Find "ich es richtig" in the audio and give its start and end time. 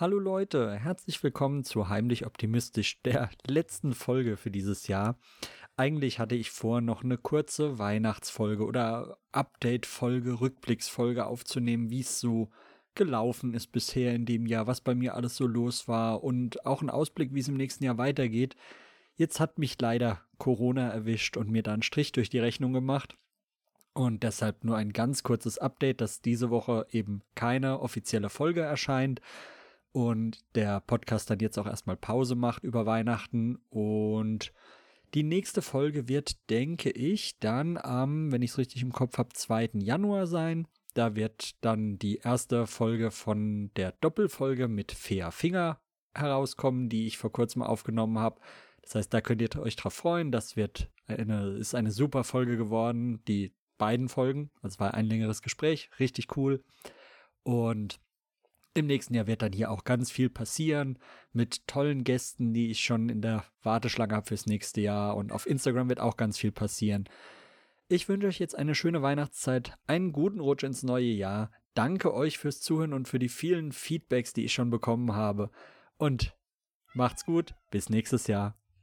38.42-38.82